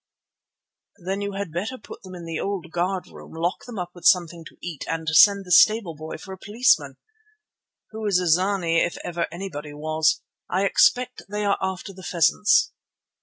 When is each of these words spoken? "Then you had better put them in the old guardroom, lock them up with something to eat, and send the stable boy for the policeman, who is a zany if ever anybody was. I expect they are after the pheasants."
"Then 1.05 1.21
you 1.21 1.33
had 1.33 1.51
better 1.51 1.77
put 1.77 2.01
them 2.01 2.15
in 2.15 2.25
the 2.25 2.39
old 2.39 2.71
guardroom, 2.71 3.33
lock 3.33 3.65
them 3.67 3.77
up 3.77 3.91
with 3.93 4.07
something 4.07 4.43
to 4.45 4.57
eat, 4.59 4.83
and 4.87 5.07
send 5.09 5.45
the 5.45 5.51
stable 5.51 5.93
boy 5.93 6.17
for 6.17 6.35
the 6.35 6.43
policeman, 6.43 6.97
who 7.91 8.03
is 8.07 8.17
a 8.17 8.25
zany 8.27 8.79
if 8.79 8.97
ever 9.03 9.27
anybody 9.31 9.75
was. 9.75 10.23
I 10.49 10.65
expect 10.65 11.21
they 11.29 11.45
are 11.45 11.59
after 11.61 11.93
the 11.93 12.01
pheasants." 12.01 12.71